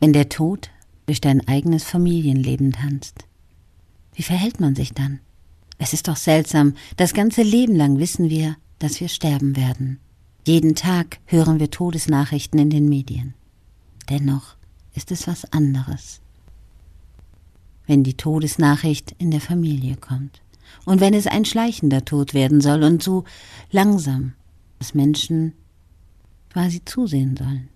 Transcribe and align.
Wenn 0.00 0.12
der 0.12 0.28
Tod 0.28 0.70
durch 1.06 1.20
dein 1.20 1.46
eigenes 1.48 1.84
Familienleben 1.84 2.72
tanzt, 2.72 3.24
wie 4.14 4.22
verhält 4.22 4.60
man 4.60 4.74
sich 4.74 4.92
dann? 4.92 5.20
Es 5.78 5.92
ist 5.92 6.08
doch 6.08 6.16
seltsam, 6.16 6.74
das 6.96 7.14
ganze 7.14 7.42
Leben 7.42 7.74
lang 7.74 7.98
wissen 7.98 8.30
wir, 8.30 8.56
dass 8.78 9.00
wir 9.00 9.08
sterben 9.08 9.56
werden. 9.56 10.00
Jeden 10.46 10.74
Tag 10.74 11.18
hören 11.26 11.60
wir 11.60 11.70
Todesnachrichten 11.70 12.58
in 12.58 12.70
den 12.70 12.88
Medien. 12.88 13.34
Dennoch 14.08 14.56
ist 14.94 15.12
es 15.12 15.26
was 15.26 15.52
anderes, 15.52 16.20
wenn 17.86 18.02
die 18.02 18.14
Todesnachricht 18.14 19.14
in 19.18 19.30
der 19.30 19.40
Familie 19.40 19.96
kommt 19.96 20.42
und 20.84 21.00
wenn 21.00 21.14
es 21.14 21.26
ein 21.26 21.44
schleichender 21.44 22.04
Tod 22.04 22.34
werden 22.34 22.60
soll 22.60 22.82
und 22.82 23.02
so 23.02 23.24
langsam, 23.70 24.32
dass 24.78 24.94
Menschen 24.94 25.52
quasi 26.50 26.84
zusehen 26.84 27.36
sollen. 27.36 27.68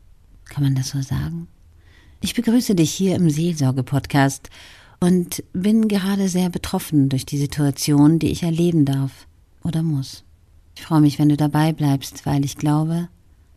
Kann 0.46 0.64
man 0.64 0.74
das 0.74 0.88
so 0.88 1.02
sagen? 1.02 1.48
Ich 2.24 2.34
begrüße 2.34 2.76
dich 2.76 2.92
hier 2.92 3.16
im 3.16 3.28
Seelsorge-Podcast 3.28 4.48
und 5.00 5.42
bin 5.52 5.88
gerade 5.88 6.28
sehr 6.28 6.50
betroffen 6.50 7.08
durch 7.08 7.26
die 7.26 7.36
Situation, 7.36 8.20
die 8.20 8.30
ich 8.30 8.44
erleben 8.44 8.84
darf 8.84 9.26
oder 9.64 9.82
muss. 9.82 10.22
Ich 10.76 10.82
freue 10.82 11.00
mich, 11.00 11.18
wenn 11.18 11.28
du 11.28 11.36
dabei 11.36 11.72
bleibst, 11.72 12.24
weil 12.24 12.44
ich 12.44 12.56
glaube, 12.56 13.08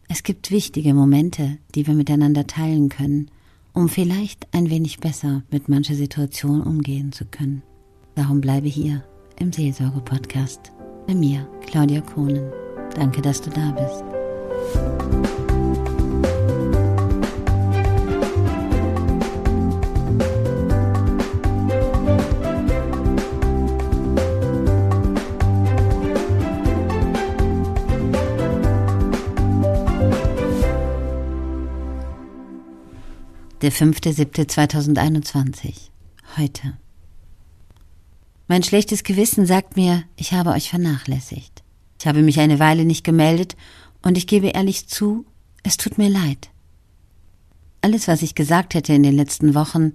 es 0.10 0.24
gibt 0.24 0.50
wichtige 0.50 0.96
Momente, 0.96 1.60
die 1.76 1.86
wir 1.86 1.94
miteinander 1.94 2.48
teilen 2.48 2.90
können, 2.90 3.30
um 3.74 3.88
vielleicht 3.88 4.48
ein 4.52 4.72
wenig 4.72 5.00
besser 5.00 5.44
mit 5.52 5.70
mancher 5.70 5.96
Situation 5.96 6.62
umgehen 6.62 7.12
zu 7.12 7.26
können. 7.26 7.62
Darum 8.16 8.41
bleibe 8.41 8.68
hier 8.68 9.04
im 9.40 9.54
Seelsorge-Podcast 9.54 10.72
bei 11.05 11.13
mir, 11.13 11.48
Claudia 11.68 12.02
Kohnen. 12.02 12.52
Danke, 12.96 13.22
dass 13.22 13.41
du 13.41 13.52
da 13.52 13.72
bist. 13.72 15.45
Der 33.66 33.74
5.7.2021. 33.74 35.90
Heute. 36.38 36.77
Mein 38.48 38.62
schlechtes 38.62 39.04
Gewissen 39.04 39.48
sagt 39.48 39.76
mir, 39.76 40.04
ich 40.18 40.34
habe 40.34 40.52
euch 40.52 40.70
vernachlässigt. 40.70 41.63
Ich 41.99 42.05
habe 42.05 42.21
mich 42.21 42.40
eine 42.40 42.60
Weile 42.60 42.86
nicht 42.86 43.04
gemeldet 43.04 43.55
und 44.04 44.20
ich 44.20 44.27
gebe 44.27 44.49
ehrlich 44.49 44.88
zu, 44.88 45.26
es 45.63 45.77
tut 45.77 45.98
mir 45.98 46.10
leid. 46.10 46.52
Alles, 47.82 48.08
was 48.08 48.21
ich 48.21 48.36
gesagt 48.36 48.76
hätte 48.76 48.93
in 48.93 49.02
den 49.02 49.16
letzten 49.16 49.55
Wochen, 49.55 49.93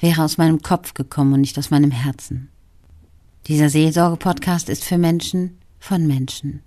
wäre 0.00 0.24
aus 0.24 0.36
meinem 0.36 0.62
Kopf 0.62 0.94
gekommen 0.94 1.34
und 1.34 1.42
nicht 1.42 1.56
aus 1.56 1.70
meinem 1.70 1.92
Herzen. 1.92 2.48
Dieser 3.46 3.68
Seelsorge-Podcast 3.68 4.68
ist 4.68 4.82
für 4.82 4.98
Menschen 4.98 5.58
von 5.78 6.08
Menschen. 6.08 6.64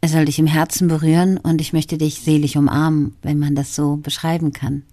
Er 0.00 0.08
soll 0.08 0.24
dich 0.24 0.38
im 0.38 0.46
Herzen 0.46 0.88
berühren 0.88 1.36
und 1.36 1.60
ich 1.60 1.74
möchte 1.74 1.98
dich 1.98 2.20
selig 2.20 2.56
umarmen, 2.56 3.14
wenn 3.20 3.38
man 3.38 3.54
das 3.54 3.74
so 3.74 3.98
beschreiben 3.98 4.54
kann. 4.54 4.84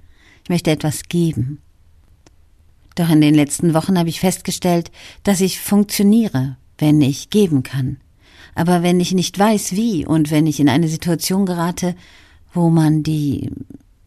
Ich 0.45 0.49
möchte 0.49 0.69
etwas 0.69 1.03
geben. 1.09 1.59
Doch 2.93 3.09
in 3.09 3.19
den 3.19 3.33
letzten 3.33 3.73
Wochen 3.73 3.97
habe 3.97 4.09
ich 4.09 4.19
festgestellt, 4.19 4.91
dass 5.23 5.41
ich 5.41 5.59
funktioniere, 5.59 6.55
wenn 6.77 7.01
ich 7.01 7.31
geben 7.31 7.63
kann. 7.63 7.97
Aber 8.53 8.83
wenn 8.83 8.99
ich 8.99 9.11
nicht 9.11 9.39
weiß, 9.39 9.71
wie 9.71 10.05
und 10.05 10.29
wenn 10.29 10.45
ich 10.45 10.59
in 10.59 10.69
eine 10.69 10.87
Situation 10.87 11.47
gerate, 11.47 11.95
wo 12.53 12.69
man 12.69 13.01
die 13.01 13.49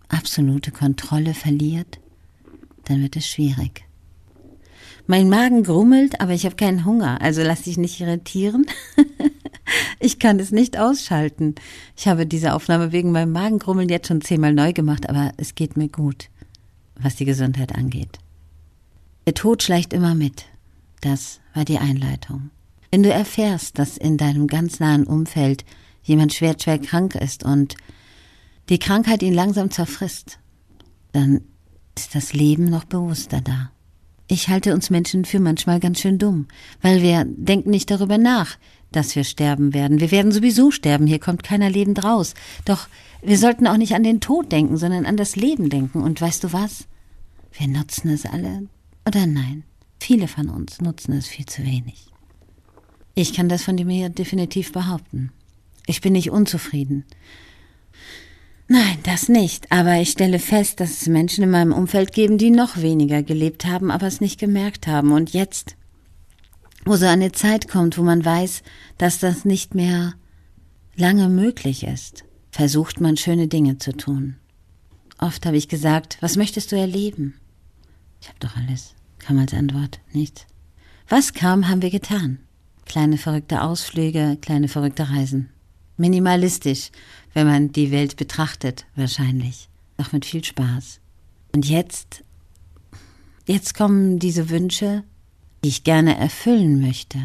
absolute 0.09 0.71
Kontrolle 0.71 1.35
verliert, 1.35 1.99
dann 2.85 3.03
wird 3.03 3.17
es 3.17 3.27
schwierig. 3.27 3.85
Mein 5.09 5.29
Magen 5.29 5.65
grummelt, 5.65 6.21
aber 6.21 6.35
ich 6.35 6.45
habe 6.45 6.55
keinen 6.55 6.85
Hunger, 6.85 7.21
also 7.21 7.43
lass 7.43 7.63
dich 7.63 7.79
nicht 7.79 8.01
irritieren. 8.01 8.65
ich 10.01 10.19
kann 10.19 10.39
es 10.39 10.51
nicht 10.51 10.79
ausschalten. 10.79 11.55
Ich 11.97 12.07
habe 12.07 12.27
diese 12.27 12.55
Aufnahme 12.55 12.93
wegen 12.93 13.13
meinem 13.13 13.33
Magengrummeln 13.33 13.89
jetzt 13.89 14.09
schon 14.09 14.21
zehnmal 14.21 14.53
neu 14.53 14.73
gemacht, 14.73 15.09
aber 15.09 15.33
es 15.37 15.55
geht 15.55 15.77
mir 15.77 15.89
gut, 15.89 16.29
was 16.97 17.17
die 17.17 17.25
Gesundheit 17.25 17.75
angeht. 17.75 18.19
Der 19.27 19.35
Tod 19.35 19.63
schleicht 19.63 19.93
immer 19.93 20.15
mit. 20.15 20.47
Das 21.01 21.41
war 21.55 21.65
die 21.65 21.79
Einleitung. 21.79 22.51
Wenn 22.91 23.03
du 23.03 23.13
erfährst, 23.13 23.79
dass 23.79 23.99
in 23.99 24.17
deinem 24.17 24.47
ganz 24.47 24.81
nahen 24.81 25.05
Umfeld 25.05 25.65
jemand 26.03 26.33
schwer, 26.33 26.57
schwer 26.59 26.79
krank 26.79 27.15
ist 27.15 27.45
und 27.45 27.77
die 28.69 28.79
Krankheit 28.79 29.23
ihn 29.23 29.35
langsam 29.35 29.71
zerfrisst, 29.71 30.39
dann 31.13 31.43
ist 31.97 32.15
das 32.15 32.33
Leben 32.33 32.65
noch 32.65 32.85
bewusster 32.85 33.41
da. 33.41 33.71
Ich 34.31 34.49
halte 34.49 34.75
uns 34.75 34.91
Menschen 34.91 35.25
für 35.25 35.41
manchmal 35.41 35.81
ganz 35.81 36.01
schön 36.01 36.19
dumm, 36.19 36.49
weil 36.83 37.01
wir 37.03 37.25
denken 37.27 37.71
nicht 37.71 37.91
darüber 37.91 38.19
nach, 38.19 38.59
dass 38.93 39.17
wir 39.17 39.25
sterben 39.25 39.73
werden. 39.73 40.01
Wir 40.01 40.11
werden 40.11 40.33
sowieso 40.33 40.71
sterben, 40.71 41.07
hier 41.07 41.19
kommt 41.19 41.43
keiner 41.43 41.71
lebend 41.71 42.05
raus. 42.05 42.35
Doch 42.67 42.89
wir 43.23 43.39
sollten 43.39 43.67
auch 43.67 43.79
nicht 43.79 43.95
an 43.95 44.03
den 44.03 44.21
Tod 44.21 44.53
denken, 44.53 44.77
sondern 44.77 45.07
an 45.07 45.17
das 45.17 45.35
Leben 45.35 45.71
denken. 45.71 46.03
Und 46.03 46.21
weißt 46.21 46.45
du 46.45 46.53
was? 46.53 46.87
Wir 47.53 47.69
nutzen 47.69 48.11
es 48.11 48.27
alle 48.27 48.69
oder 49.07 49.27
nein. 49.27 49.65
Viele 49.99 50.29
von 50.29 50.51
uns 50.51 50.81
nutzen 50.81 51.13
es 51.15 51.27
viel 51.27 51.47
zu 51.47 51.65
wenig. 51.65 52.07
Ich 53.15 53.33
kann 53.33 53.49
das 53.49 53.65
von 53.65 53.75
mir 53.75 54.11
definitiv 54.11 54.73
behaupten. 54.73 55.33
Ich 55.87 56.03
bin 56.03 56.13
nicht 56.13 56.31
unzufrieden. 56.31 57.05
Nein, 58.71 58.99
das 59.03 59.31
nicht. 59.31 59.73
Aber 59.73 59.99
ich 59.99 60.11
stelle 60.11 60.39
fest, 60.39 60.81
dass 60.81 61.01
es 61.01 61.07
Menschen 61.09 61.43
in 61.43 61.51
meinem 61.51 61.73
Umfeld 61.73 62.13
geben, 62.13 62.37
die 62.37 62.51
noch 62.51 62.77
weniger 62.77 63.23
gelebt 63.23 63.65
haben, 63.65 63.91
aber 63.91 64.07
es 64.07 64.21
nicht 64.21 64.39
gemerkt 64.39 64.87
haben. 64.87 65.13
Und 65.13 65.33
jetzt, 65.33 65.75
wo 66.85 66.97
so 66.97 67.07
eine 67.07 67.33
Zeit 67.33 67.69
kommt, 67.69 67.97
wo 67.97 68.03
man 68.03 68.25
weiß, 68.25 68.63
dass 68.99 69.19
das 69.19 69.47
nicht 69.47 69.75
mehr 69.75 70.15
lange 70.97 71.31
möglich 71.31 71.85
ist, 71.85 72.25
versucht 72.51 73.01
man 73.01 73.17
schöne 73.17 73.49
Dinge 73.49 73.79
zu 73.79 73.97
tun. 73.97 74.37
Oft 75.17 75.47
habe 75.47 75.57
ich 75.57 75.69
gesagt, 75.69 76.19
was 76.21 76.37
möchtest 76.37 76.71
du 76.71 76.77
erleben? 76.77 77.35
Ich 78.21 78.29
habe 78.29 78.39
doch 78.39 78.55
alles, 78.57 78.95
kam 79.19 79.39
als 79.39 79.55
Antwort 79.55 80.01
nichts. 80.13 80.47
Was 81.09 81.33
kam, 81.33 81.69
haben 81.69 81.81
wir 81.81 81.91
getan. 81.91 82.39
Kleine 82.85 83.17
verrückte 83.17 83.63
Ausflüge, 83.63 84.37
kleine 84.41 84.69
verrückte 84.69 85.09
Reisen. 85.09 85.49
Minimalistisch, 85.99 86.91
wenn 87.35 87.47
man 87.47 87.73
die 87.73 87.91
Welt 87.91 88.17
betrachtet, 88.17 88.87
wahrscheinlich. 88.97 89.69
Doch 89.99 90.13
mit 90.13 90.25
viel 90.25 90.45
Spaß. 90.45 91.01
Und 91.55 91.69
jetzt, 91.69 92.25
jetzt 93.47 93.75
kommen 93.75 94.19
diese 94.19 94.49
Wünsche, 94.49 95.03
die 95.65 95.69
ich 95.69 95.85
gerne 95.85 96.17
erfüllen 96.17 96.81
möchte. 96.81 97.19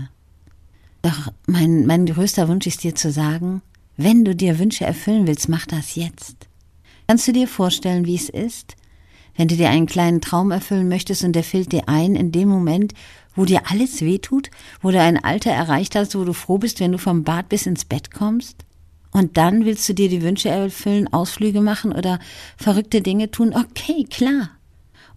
Doch 1.01 1.31
mein, 1.45 1.85
mein 1.85 2.05
größter 2.05 2.47
Wunsch 2.47 2.65
ist 2.65 2.83
dir 2.83 2.95
zu 2.95 3.11
sagen, 3.11 3.61
wenn 3.95 4.25
du 4.25 4.35
dir 4.35 4.57
Wünsche 4.57 4.85
erfüllen 4.85 5.27
willst, 5.27 5.49
mach 5.49 5.65
das 5.65 5.95
jetzt. 5.95 6.47
Kannst 7.07 7.27
du 7.27 7.31
dir 7.31 7.47
vorstellen, 7.47 8.05
wie 8.05 8.15
es 8.15 8.29
ist, 8.29 8.75
wenn 9.35 9.47
du 9.47 9.55
dir 9.55 9.69
einen 9.69 9.87
kleinen 9.87 10.21
Traum 10.21 10.51
erfüllen 10.51 10.87
möchtest 10.87 11.23
und 11.23 11.33
der 11.33 11.43
fällt 11.43 11.71
dir 11.71 11.89
ein 11.89 12.15
in 12.15 12.31
dem 12.31 12.49
Moment, 12.49 12.93
wo 13.35 13.45
dir 13.45 13.63
alles 13.69 14.01
wehtut, 14.01 14.51
wo 14.81 14.91
du 14.91 15.01
ein 15.01 15.23
Alter 15.23 15.51
erreicht 15.51 15.95
hast, 15.95 16.15
wo 16.15 16.23
du 16.23 16.33
froh 16.33 16.57
bist, 16.57 16.79
wenn 16.79 16.91
du 16.91 16.97
vom 16.97 17.23
Bad 17.23 17.49
bis 17.49 17.65
ins 17.65 17.85
Bett 17.85 18.11
kommst? 18.11 18.65
Und 19.11 19.37
dann 19.37 19.65
willst 19.65 19.87
du 19.87 19.93
dir 19.93 20.09
die 20.09 20.21
Wünsche 20.21 20.49
erfüllen, 20.49 21.11
Ausflüge 21.11 21.61
machen 21.61 21.91
oder 21.91 22.19
verrückte 22.57 23.01
Dinge 23.01 23.29
tun? 23.29 23.53
Okay, 23.53 24.05
klar. 24.09 24.49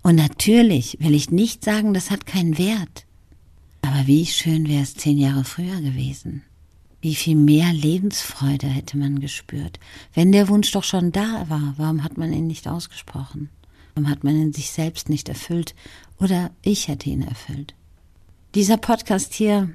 Und 0.02 0.16
natürlich 0.16 0.98
will 1.00 1.14
ich 1.14 1.30
nicht 1.30 1.64
sagen, 1.64 1.94
das 1.94 2.10
hat 2.10 2.26
keinen 2.26 2.58
Wert. 2.58 3.06
Aber 3.82 4.06
wie 4.06 4.26
schön 4.26 4.68
wäre 4.68 4.82
es 4.82 4.94
zehn 4.94 5.18
Jahre 5.18 5.44
früher 5.44 5.80
gewesen. 5.80 6.42
Wie 7.00 7.14
viel 7.14 7.36
mehr 7.36 7.72
Lebensfreude 7.72 8.66
hätte 8.66 8.96
man 8.98 9.20
gespürt. 9.20 9.78
Wenn 10.12 10.32
der 10.32 10.48
Wunsch 10.48 10.72
doch 10.72 10.84
schon 10.84 11.12
da 11.12 11.46
war, 11.48 11.74
warum 11.76 12.02
hat 12.02 12.18
man 12.18 12.32
ihn 12.32 12.46
nicht 12.46 12.68
ausgesprochen? 12.68 13.48
Hat 14.04 14.24
man 14.24 14.36
ihn 14.36 14.52
sich 14.52 14.70
selbst 14.70 15.08
nicht 15.08 15.28
erfüllt? 15.28 15.74
Oder 16.20 16.50
ich 16.62 16.88
hätte 16.88 17.08
ihn 17.08 17.22
erfüllt. 17.22 17.74
Dieser 18.54 18.76
Podcast 18.76 19.32
hier, 19.32 19.70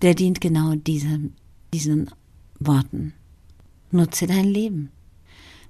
der 0.00 0.14
dient 0.14 0.40
genau 0.40 0.74
diesem, 0.74 1.32
diesen 1.72 2.10
Worten. 2.60 3.14
Nutze 3.90 4.26
dein 4.26 4.46
Leben. 4.46 4.90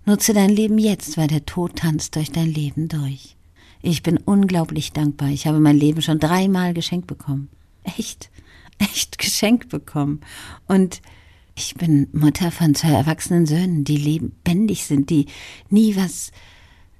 Nutze 0.05 0.35
dein 0.35 0.51
Leben 0.51 0.79
jetzt, 0.79 1.17
weil 1.17 1.29
der 1.29 1.47
Tod 1.47 1.77
tanzt 1.77 2.17
durch 2.17 2.31
dein 2.31 2.53
Leben 2.53 2.89
durch. 2.89 3.37
Ich 3.81 4.03
bin 4.03 4.19
unglaublich 4.19 4.93
dankbar. 4.93 5.29
Ich 5.29 5.47
habe 5.47 5.61
mein 5.61 5.77
Leben 5.77 6.03
schon 6.03 6.19
dreimal 6.19 6.75
geschenkt 6.75 7.07
bekommen. 7.07 7.49
Echt, 7.85 8.31
echt 8.79 9.19
geschenkt 9.19 9.71
bekommen. 9.71 10.21
Und 10.67 11.01
ich 11.55 11.75
bin 11.75 12.09
Mutter 12.13 12.51
von 12.51 12.75
zwei 12.75 12.93
erwachsenen 12.93 13.47
Söhnen, 13.47 13.85
die 13.85 13.97
lebendig 13.97 14.85
sind, 14.85 15.11
die 15.11 15.27
nie 15.71 15.97
was 15.97 16.33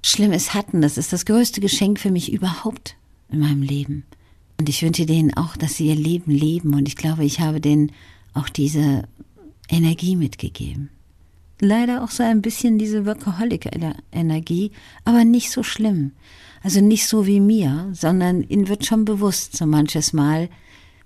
Schlimmes 0.07 0.53
hatten. 0.53 0.81
Das 0.81 0.97
ist 0.97 1.13
das 1.13 1.25
größte 1.25 1.61
Geschenk 1.61 1.99
für 1.99 2.11
mich 2.11 2.31
überhaupt 2.31 2.95
in 3.29 3.39
meinem 3.39 3.63
Leben. 3.63 4.05
Und 4.59 4.69
ich 4.69 4.83
wünsche 4.83 5.05
denen 5.05 5.33
auch, 5.35 5.57
dass 5.57 5.75
sie 5.75 5.87
ihr 5.87 5.95
Leben 5.95 6.31
leben. 6.31 6.75
Und 6.75 6.87
ich 6.87 6.95
glaube, 6.95 7.25
ich 7.25 7.39
habe 7.39 7.59
denen 7.59 7.91
auch 8.33 8.47
diese 8.49 9.07
Energie 9.67 10.15
mitgegeben. 10.15 10.89
leider 11.61 12.03
auch 12.03 12.11
so 12.11 12.21
ein 12.21 12.41
bisschen 12.41 12.77
diese 12.77 13.05
Workaholic-Energie, 13.05 14.71
aber 15.05 15.23
nicht 15.23 15.49
so 15.51 15.63
schlimm. 15.63 16.11
Also 16.61 16.81
nicht 16.81 17.07
so 17.07 17.25
wie 17.25 17.39
mir, 17.39 17.89
sondern 17.93 18.43
ihnen 18.43 18.67
wird 18.67 18.85
schon 18.85 19.05
bewusst 19.05 19.55
so 19.55 19.65
manches 19.65 20.13
Mal, 20.13 20.49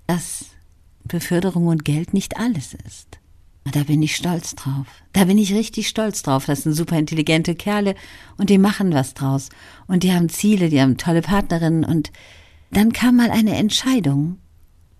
dass 0.08 0.46
Beförderung 1.04 1.68
und 1.68 1.84
Geld 1.84 2.12
nicht 2.12 2.36
alles 2.36 2.74
ist. 2.86 3.19
Da 3.64 3.84
bin 3.84 4.02
ich 4.02 4.16
stolz 4.16 4.54
drauf. 4.54 4.86
Da 5.12 5.24
bin 5.24 5.38
ich 5.38 5.54
richtig 5.54 5.88
stolz 5.88 6.22
drauf. 6.22 6.46
Das 6.46 6.62
sind 6.62 6.72
super 6.72 6.98
intelligente 6.98 7.54
Kerle 7.54 7.94
und 8.36 8.50
die 8.50 8.58
machen 8.58 8.92
was 8.92 9.14
draus. 9.14 9.48
Und 9.86 10.02
die 10.02 10.12
haben 10.12 10.28
Ziele, 10.28 10.70
die 10.70 10.80
haben 10.80 10.96
tolle 10.96 11.22
Partnerinnen. 11.22 11.84
Und 11.84 12.10
dann 12.70 12.92
kam 12.92 13.16
mal 13.16 13.30
eine 13.30 13.56
Entscheidung, 13.56 14.38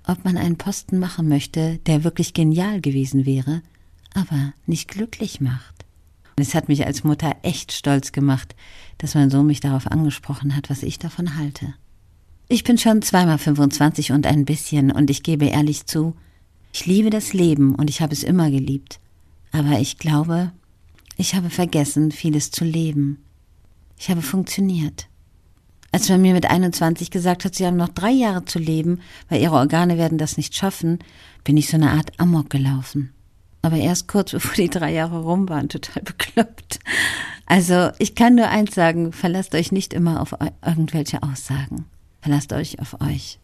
ob 0.07 0.25
man 0.25 0.37
einen 0.37 0.57
Posten 0.57 0.99
machen 0.99 1.29
möchte, 1.29 1.79
der 1.87 2.05
wirklich 2.05 2.35
genial 2.35 2.81
gewesen 2.81 3.27
wäre, 3.27 3.63
aber 4.15 4.53
nicht 4.67 4.89
glücklich 4.89 5.41
macht. 5.41 5.85
Und 6.37 6.43
es 6.43 6.55
hat 6.55 6.69
mich 6.69 6.87
als 6.87 7.05
Mutter 7.05 7.37
echt 7.43 7.73
stolz 7.73 8.13
gemacht, 8.13 8.55
dass 8.99 9.15
mein 9.15 9.31
Sohn 9.31 9.47
mich 9.47 9.61
darauf 9.61 9.87
angesprochen 9.87 10.55
hat, 10.55 10.71
was 10.71 10.83
ich 10.83 10.99
davon 10.99 11.37
halte. 11.37 11.75
Ich 12.49 12.65
bin 12.65 12.79
schon 12.79 13.03
zweimal 13.03 13.39
25 13.39 14.13
und 14.13 14.27
ein 14.27 14.45
bisschen 14.45 14.91
und 14.91 15.09
ich 15.09 15.23
gebe 15.23 15.47
ehrlich 15.47 15.87
zu, 15.87 16.17
ich 16.73 16.87
liebe 16.87 17.11
das 17.11 17.33
Leben 17.33 17.75
und 17.75 17.91
ich 17.91 18.01
habe 18.01 18.13
es 18.13 18.23
immer 18.23 18.51
geliebt. 18.51 19.01
Aber 19.53 19.81
ich 19.81 19.99
glaube, 19.99 20.53
ich 21.17 21.35
habe 21.35 21.51
vergessen, 21.51 22.13
vieles 22.13 22.51
zu 22.51 22.65
leben. 22.65 23.19
Ich 23.99 24.11
habe 24.11 24.23
funktioniert. 24.23 25.09
Als 25.93 26.09
man 26.09 26.23
mir 26.23 26.33
mit 26.33 26.47
21 26.47 27.11
gesagt 27.11 27.45
hat, 27.45 27.55
sie 27.55 27.67
haben 27.67 27.77
noch 27.77 27.89
drei 27.89 28.11
Jahre 28.11 28.45
zu 28.45 28.59
leben, 28.59 29.01
weil 29.29 29.43
ihre 29.43 29.57
Organe 29.57 29.99
werden 29.99 30.19
das 30.19 30.37
nicht 30.37 30.55
schaffen, 30.55 31.01
bin 31.43 31.57
ich 31.57 31.69
so 31.69 31.77
eine 31.77 31.91
Art 31.91 32.19
Amok 32.19 32.49
gelaufen. 32.49 33.13
Aber 33.63 33.77
erst 33.77 34.09
kurz 34.09 34.31
bevor 34.33 34.55
die 34.55 34.71
drei 34.71 34.93
Jahre 34.93 35.21
rum 35.23 35.49
waren, 35.49 35.69
total 35.69 36.03
bekloppt. 36.03 36.79
Also 37.47 37.91
ich 37.99 38.15
kann 38.15 38.37
nur 38.37 38.49
eins 38.49 38.75
sagen, 38.75 39.13
verlasst 39.13 39.55
euch 39.55 39.73
nicht 39.73 39.93
immer 39.93 40.21
auf 40.21 40.35
irgendwelche 40.65 41.23
Aussagen. 41.23 41.87
Verlasst 42.23 42.53
euch 42.53 42.79
auf 42.79 43.01
euch. 43.01 43.41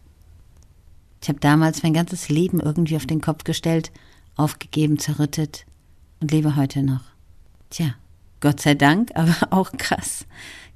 Ich 1.26 1.28
habe 1.28 1.40
damals 1.40 1.82
mein 1.82 1.93
ganzes 1.93 2.28
Leben 2.28 2.61
irgendwie 2.61 2.94
auf 2.94 3.05
den 3.05 3.20
Kopf 3.20 3.43
gestellt, 3.43 3.90
aufgegeben, 4.37 5.00
zerrüttet 5.00 5.67
und 6.20 6.31
lebe 6.31 6.55
heute 6.55 6.84
noch. 6.84 7.02
Tja, 7.69 7.96
Gott 8.38 8.61
sei 8.61 8.76
Dank, 8.76 9.11
aber 9.17 9.34
auch 9.50 9.73
krass. 9.73 10.25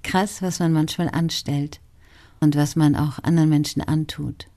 Krass, 0.02 0.42
was 0.42 0.58
man 0.58 0.72
manchmal 0.72 1.08
anstellt 1.08 1.80
und 2.40 2.56
was 2.56 2.74
man 2.74 2.96
auch 2.96 3.22
anderen 3.22 3.48
Menschen 3.48 3.80
antut, 3.80 4.48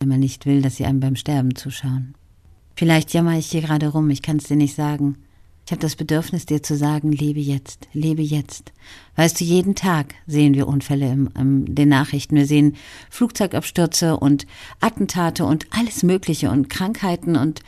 wenn 0.00 0.08
man 0.08 0.18
nicht 0.18 0.44
will, 0.44 0.60
dass 0.60 0.74
sie 0.74 0.86
einem 0.86 0.98
beim 0.98 1.14
Sterben 1.14 1.54
zuschauen. 1.54 2.16
Vielleicht 2.74 3.14
jammer 3.14 3.38
ich 3.38 3.46
hier 3.46 3.62
gerade 3.62 3.86
rum, 3.86 4.10
ich 4.10 4.22
kann 4.22 4.38
es 4.38 4.48
dir 4.48 4.56
nicht 4.56 4.74
sagen. 4.74 5.18
Ich 5.66 5.72
habe 5.72 5.82
das 5.82 5.96
Bedürfnis, 5.96 6.46
dir 6.46 6.62
zu 6.62 6.76
sagen, 6.76 7.10
lebe 7.10 7.40
jetzt, 7.40 7.88
lebe 7.92 8.22
jetzt. 8.22 8.72
Weißt 9.16 9.40
du, 9.40 9.44
jeden 9.44 9.74
Tag 9.74 10.14
sehen 10.28 10.54
wir 10.54 10.68
Unfälle 10.68 11.10
in, 11.10 11.26
in 11.36 11.74
den 11.74 11.88
Nachrichten. 11.88 12.36
Wir 12.36 12.46
sehen 12.46 12.76
Flugzeugabstürze 13.10 14.16
und 14.16 14.46
Attentate 14.78 15.44
und 15.44 15.66
alles 15.70 16.04
Mögliche 16.04 16.52
und 16.52 16.70
Krankheiten 16.70 17.34
und 17.34 17.62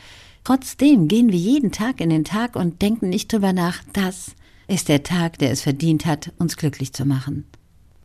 trotzdem 0.45 1.09
gehen 1.09 1.29
wir 1.29 1.37
jeden 1.37 1.73
Tag 1.73 1.99
in 1.99 2.09
den 2.09 2.23
Tag 2.23 2.55
und 2.55 2.81
denken 2.81 3.09
nicht 3.09 3.33
drüber 3.33 3.51
nach, 3.51 3.83
das 3.91 4.31
ist 4.67 4.87
der 4.87 5.03
Tag, 5.03 5.37
der 5.39 5.51
es 5.51 5.61
verdient 5.61 6.05
hat, 6.05 6.31
uns 6.37 6.55
glücklich 6.55 6.93
zu 6.93 7.03
machen. 7.03 7.43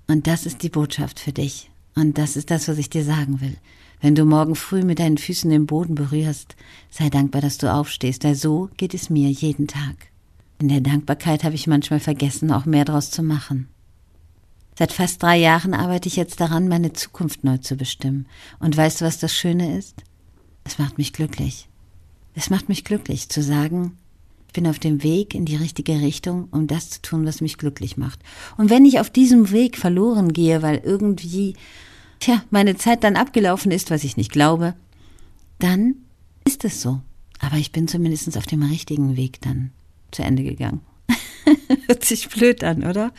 Und 0.09 0.27
das 0.27 0.45
ist 0.45 0.65
die 0.65 0.71
Botschaft 0.71 1.21
für 1.21 1.33
dich. 1.33 1.71
Und 1.95 2.19
das 2.19 2.37
ist 2.37 2.51
das, 2.51 2.67
was 2.67 2.79
ich 2.79 2.91
dir 2.91 3.05
sagen 3.05 3.41
will. 3.41 3.57
Wenn 4.05 4.15
du 4.15 4.27
morgen 4.27 4.55
früh 4.55 4.83
mit 4.83 4.99
deinen 4.99 5.17
Füßen 5.17 5.49
den 5.49 5.65
Boden 5.65 5.95
berührst, 5.95 6.57
sei 6.91 7.09
dankbar, 7.09 7.41
dass 7.41 7.57
du 7.57 7.73
aufstehst, 7.73 8.23
weil 8.25 8.35
so 8.35 8.69
geht 8.77 8.93
es 8.93 9.09
mir 9.09 9.31
jeden 9.31 9.67
Tag. 9.67 9.97
In 10.61 10.69
der 10.69 10.83
Dankbarkeit 10.83 11.43
habe 11.43 11.55
ich 11.55 11.67
manchmal 11.67 12.01
vergessen, 12.01 12.53
auch 12.53 12.67
mehr 12.67 12.85
daraus 12.85 13.11
zu 13.11 13.23
machen. 13.23 13.67
Seit 14.79 14.93
fast 14.93 15.23
drei 15.23 15.39
Jahren 15.39 15.73
arbeite 15.73 16.07
ich 16.07 16.17
jetzt 16.17 16.39
daran, 16.39 16.69
meine 16.69 16.93
Zukunft 16.93 17.45
neu 17.45 17.57
zu 17.57 17.77
bestimmen. 17.77 18.27
Und 18.61 18.77
weißt 18.77 19.01
du, 19.01 19.07
was 19.07 19.21
das 19.21 19.35
Schöne 19.35 19.79
ist? 19.79 20.05
Es 20.65 20.79
macht 20.79 20.99
mich 20.99 21.15
glücklich. 21.15 21.71
Es 22.35 22.51
macht 22.51 22.69
mich 22.69 22.85
glücklich 22.85 23.31
zu 23.31 23.43
sagen, 23.43 23.97
ich 24.49 24.53
bin 24.53 24.67
auf 24.67 24.79
dem 24.79 25.03
Weg 25.03 25.35
in 25.35 25.47
die 25.47 25.57
richtige 25.57 26.03
Richtung, 26.03 26.49
um 26.51 26.67
das 26.67 26.91
zu 26.91 27.01
tun, 27.01 27.25
was 27.25 27.41
mich 27.41 27.57
glücklich 27.57 27.97
macht. 27.97 28.21
Und 28.59 28.69
wenn 28.69 28.85
ich 28.85 29.01
auf 29.01 29.09
diesem 29.09 29.51
Weg 29.51 29.79
verloren 29.79 30.35
gehe, 30.35 30.61
weil 30.61 30.83
irgendwie 30.85 31.55
tja, 32.21 32.43
meine 32.51 32.77
Zeit 32.77 33.05
dann 33.05 33.17
abgelaufen 33.17 33.71
ist, 33.73 33.91
was 33.91 34.05
ich 34.05 34.17
nicht 34.17 34.33
glaube, 34.33 34.75
dann 35.59 35.97
ist 36.45 36.65
es 36.65 36.83
so. 36.83 37.01
Aber 37.41 37.57
ich 37.57 37.73
bin 37.73 37.89
zumindest 37.89 38.37
auf 38.37 38.47
dem 38.47 38.63
richtigen 38.63 39.17
Weg 39.17 39.41
dann 39.43 39.73
zu 40.11 40.23
Ende 40.23 40.45
gegangen. 40.45 40.81
Hört 41.87 42.05
sich 42.05 42.29
blöd 42.29 42.65
an, 42.65 42.85
oder? 42.85 43.13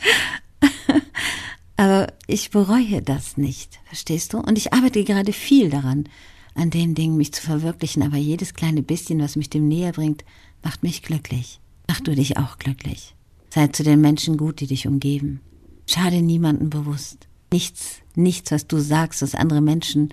Aber 1.76 2.12
ich 2.26 2.50
bereue 2.50 3.02
das 3.02 3.36
nicht, 3.36 3.78
verstehst 3.84 4.32
du? 4.32 4.38
Und 4.38 4.56
ich 4.56 4.72
arbeite 4.72 5.04
gerade 5.04 5.32
viel 5.32 5.68
daran, 5.68 6.08
an 6.54 6.70
den 6.70 6.94
Dingen 6.94 7.18
mich 7.18 7.34
zu 7.34 7.42
verwirklichen, 7.42 8.02
aber 8.02 8.16
jedes 8.16 8.54
kleine 8.54 8.82
bisschen, 8.82 9.20
was 9.20 9.36
mich 9.36 9.50
dem 9.50 9.68
näher 9.68 9.92
bringt, 9.92 10.24
macht 10.62 10.82
mich 10.82 11.02
glücklich. 11.02 11.60
Mach 11.86 12.00
du 12.00 12.14
dich 12.14 12.38
auch 12.38 12.58
glücklich. 12.58 13.14
Sei 13.50 13.68
zu 13.68 13.82
den 13.82 14.00
Menschen 14.00 14.38
gut, 14.38 14.60
die 14.60 14.66
dich 14.66 14.86
umgeben. 14.86 15.40
Schade 15.86 16.22
niemanden 16.22 16.70
bewusst. 16.70 17.28
Nichts, 17.52 18.00
nichts, 18.14 18.50
was 18.50 18.66
du 18.66 18.78
sagst, 18.78 19.22
was 19.22 19.34
andere 19.34 19.60
Menschen 19.60 20.12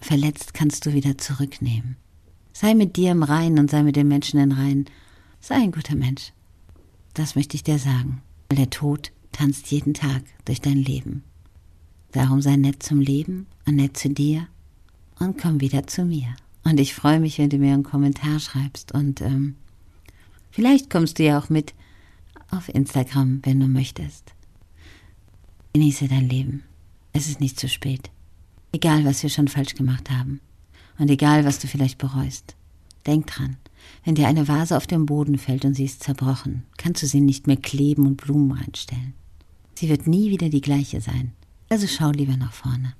verletzt, 0.00 0.54
kannst 0.54 0.86
du 0.86 0.92
wieder 0.92 1.18
zurücknehmen. 1.18 1.96
Sei 2.52 2.74
mit 2.74 2.96
dir 2.96 3.12
im 3.12 3.22
Reinen 3.22 3.58
und 3.58 3.70
sei 3.70 3.82
mit 3.82 3.96
den 3.96 4.08
Menschen 4.08 4.40
in 4.40 4.52
Reinen. 4.52 4.86
Sei 5.40 5.56
ein 5.56 5.72
guter 5.72 5.94
Mensch. 5.94 6.32
Das 7.12 7.36
möchte 7.36 7.56
ich 7.56 7.62
dir 7.62 7.78
sagen. 7.78 8.22
Weil 8.48 8.56
der 8.56 8.70
Tod 8.70 9.12
tanzt 9.32 9.70
jeden 9.70 9.92
Tag 9.92 10.22
durch 10.44 10.60
dein 10.60 10.78
Leben. 10.78 11.22
Darum 12.12 12.40
sei 12.40 12.56
nett 12.56 12.82
zum 12.82 13.00
Leben 13.00 13.46
und 13.66 13.76
nett 13.76 13.96
zu 13.98 14.08
dir 14.08 14.46
und 15.18 15.38
komm 15.38 15.60
wieder 15.60 15.86
zu 15.86 16.04
mir. 16.04 16.34
Und 16.64 16.80
ich 16.80 16.94
freue 16.94 17.20
mich, 17.20 17.38
wenn 17.38 17.50
du 17.50 17.58
mir 17.58 17.74
einen 17.74 17.82
Kommentar 17.82 18.40
schreibst. 18.40 18.92
Und 18.92 19.20
ähm, 19.20 19.56
vielleicht 20.50 20.88
kommst 20.88 21.18
du 21.18 21.24
ja 21.24 21.38
auch 21.38 21.50
mit 21.50 21.74
auf 22.50 22.68
Instagram, 22.68 23.40
wenn 23.44 23.60
du 23.60 23.68
möchtest. 23.68 24.32
Genieße 25.76 26.08
dein 26.08 26.26
Leben. 26.26 26.62
Es 27.12 27.28
ist 27.28 27.38
nicht 27.38 27.60
zu 27.60 27.68
spät. 27.68 28.10
Egal, 28.72 29.04
was 29.04 29.22
wir 29.22 29.28
schon 29.28 29.46
falsch 29.46 29.74
gemacht 29.74 30.10
haben. 30.10 30.40
Und 30.98 31.10
egal, 31.10 31.44
was 31.44 31.58
du 31.58 31.66
vielleicht 31.66 31.98
bereust. 31.98 32.56
Denk 33.06 33.26
dran, 33.26 33.58
wenn 34.02 34.14
dir 34.14 34.26
eine 34.26 34.48
Vase 34.48 34.74
auf 34.74 34.86
den 34.86 35.04
Boden 35.04 35.36
fällt 35.36 35.66
und 35.66 35.74
sie 35.74 35.84
ist 35.84 36.02
zerbrochen, 36.02 36.62
kannst 36.78 37.02
du 37.02 37.06
sie 37.06 37.20
nicht 37.20 37.46
mehr 37.46 37.58
kleben 37.58 38.06
und 38.06 38.16
Blumen 38.16 38.52
reinstellen. 38.52 39.12
Sie 39.74 39.90
wird 39.90 40.06
nie 40.06 40.30
wieder 40.30 40.48
die 40.48 40.62
gleiche 40.62 41.02
sein. 41.02 41.32
Also 41.68 41.86
schau 41.86 42.10
lieber 42.10 42.38
nach 42.38 42.54
vorne. 42.54 42.94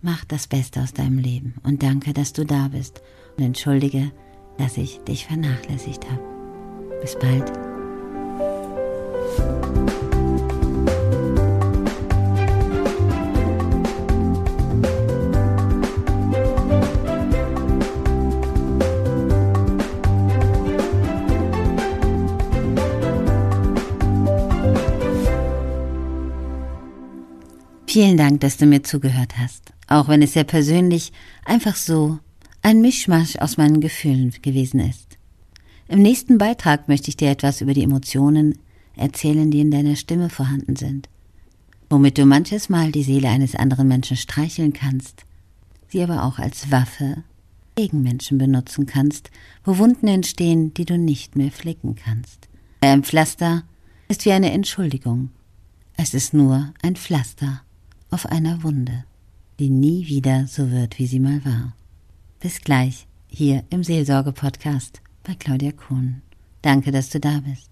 Mach 0.00 0.24
das 0.24 0.48
Beste 0.48 0.82
aus 0.82 0.94
deinem 0.94 1.18
Leben 1.18 1.54
und 1.62 1.84
danke, 1.84 2.12
dass 2.12 2.32
du 2.32 2.44
da 2.44 2.66
bist 2.66 3.00
und 3.36 3.44
entschuldige, 3.44 4.10
dass 4.58 4.76
ich 4.76 4.98
dich 5.06 5.26
vernachlässigt 5.26 6.10
habe. 6.10 6.98
Bis 7.00 7.16
bald. 7.16 7.61
Vielen 27.92 28.16
Dank, 28.16 28.40
dass 28.40 28.56
du 28.56 28.64
mir 28.64 28.82
zugehört 28.82 29.36
hast, 29.36 29.74
auch 29.86 30.08
wenn 30.08 30.22
es 30.22 30.32
sehr 30.32 30.44
persönlich 30.44 31.12
einfach 31.44 31.76
so 31.76 32.18
ein 32.62 32.80
Mischmasch 32.80 33.36
aus 33.36 33.58
meinen 33.58 33.82
Gefühlen 33.82 34.32
gewesen 34.40 34.80
ist. 34.80 35.18
Im 35.88 36.00
nächsten 36.00 36.38
Beitrag 36.38 36.88
möchte 36.88 37.10
ich 37.10 37.18
dir 37.18 37.28
etwas 37.28 37.60
über 37.60 37.74
die 37.74 37.82
Emotionen 37.82 38.56
erzählen, 38.96 39.50
die 39.50 39.60
in 39.60 39.70
deiner 39.70 39.96
Stimme 39.96 40.30
vorhanden 40.30 40.74
sind, 40.74 41.10
womit 41.90 42.16
du 42.16 42.24
manches 42.24 42.70
Mal 42.70 42.92
die 42.92 43.02
Seele 43.02 43.28
eines 43.28 43.54
anderen 43.54 43.88
Menschen 43.88 44.16
streicheln 44.16 44.72
kannst, 44.72 45.26
sie 45.88 46.02
aber 46.02 46.24
auch 46.24 46.38
als 46.38 46.70
Waffe 46.70 47.24
gegen 47.74 48.00
Menschen 48.00 48.38
benutzen 48.38 48.86
kannst, 48.86 49.30
wo 49.64 49.76
Wunden 49.76 50.08
entstehen, 50.08 50.72
die 50.72 50.86
du 50.86 50.96
nicht 50.96 51.36
mehr 51.36 51.50
flicken 51.50 51.94
kannst. 51.94 52.48
Ein 52.80 53.02
Pflaster 53.02 53.64
ist 54.08 54.24
wie 54.24 54.32
eine 54.32 54.50
Entschuldigung. 54.50 55.28
Es 55.98 56.14
ist 56.14 56.32
nur 56.32 56.72
ein 56.80 56.96
Pflaster 56.96 57.60
auf 58.12 58.26
einer 58.26 58.62
Wunde, 58.62 59.04
die 59.58 59.70
nie 59.70 60.06
wieder 60.06 60.46
so 60.46 60.70
wird, 60.70 60.98
wie 60.98 61.06
sie 61.06 61.18
mal 61.18 61.44
war. 61.44 61.74
Bis 62.40 62.60
gleich 62.60 63.06
hier 63.26 63.64
im 63.70 63.82
Seelsorge-Podcast 63.82 65.00
bei 65.24 65.34
Claudia 65.34 65.72
Kuhn. 65.72 66.20
Danke, 66.60 66.92
dass 66.92 67.08
du 67.08 67.18
da 67.18 67.40
bist. 67.40 67.71